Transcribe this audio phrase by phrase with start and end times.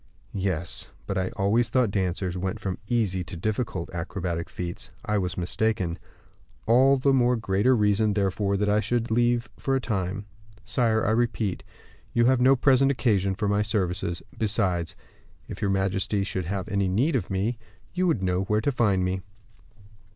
[0.33, 4.89] "Yes; but I always thought dancers went from easy to difficult acrobatic feats.
[5.05, 5.99] I was mistaken;
[6.65, 10.25] all the more greater reason, therefore, that I should leave for a time.
[10.63, 11.61] Sire, I repeat,
[12.13, 14.95] you have no present occasion for my services; besides,
[15.47, 17.59] if your majesty should have any need of me,
[17.93, 19.21] you would know where to find me."